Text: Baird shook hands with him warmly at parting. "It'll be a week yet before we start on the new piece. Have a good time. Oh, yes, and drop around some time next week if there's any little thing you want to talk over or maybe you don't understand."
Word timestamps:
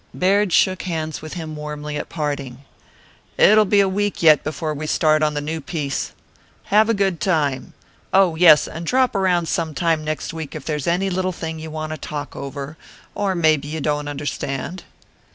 Baird 0.15 0.51
shook 0.51 0.81
hands 0.81 1.21
with 1.21 1.33
him 1.33 1.55
warmly 1.55 1.95
at 1.95 2.09
parting. 2.09 2.65
"It'll 3.37 3.65
be 3.65 3.81
a 3.81 3.87
week 3.87 4.23
yet 4.23 4.43
before 4.43 4.73
we 4.73 4.87
start 4.87 5.21
on 5.21 5.35
the 5.35 5.41
new 5.41 5.61
piece. 5.61 6.13
Have 6.73 6.89
a 6.89 6.95
good 6.95 7.19
time. 7.21 7.73
Oh, 8.11 8.33
yes, 8.35 8.67
and 8.67 8.83
drop 8.83 9.13
around 9.15 9.47
some 9.47 9.75
time 9.75 10.03
next 10.03 10.33
week 10.33 10.55
if 10.55 10.65
there's 10.65 10.87
any 10.87 11.11
little 11.11 11.31
thing 11.31 11.59
you 11.59 11.69
want 11.69 11.91
to 11.91 11.99
talk 11.99 12.35
over 12.35 12.77
or 13.13 13.35
maybe 13.35 13.67
you 13.67 13.79
don't 13.79 14.07
understand." 14.07 14.85